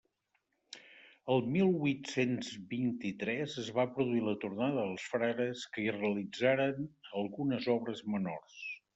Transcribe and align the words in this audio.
El 1.33 1.43
mil 1.55 1.67
huit-cents 1.81 2.47
vint-i-tres 2.71 3.57
es 3.63 3.69
va 3.75 3.85
produir 3.97 4.23
la 4.27 4.33
tornada 4.45 4.85
dels 4.85 5.05
frares, 5.11 5.65
que 5.75 5.83
hi 5.83 5.93
realitzaren 5.97 6.81
algunes 7.21 7.69
obres 7.75 8.03
menors. 8.15 8.57